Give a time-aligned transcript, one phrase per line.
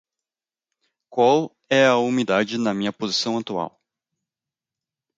[1.11, 3.79] Qual é a umidade na minha posição atual?